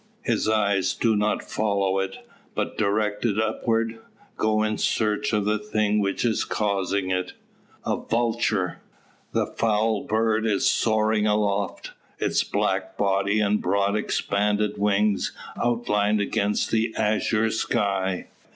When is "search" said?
4.79-5.31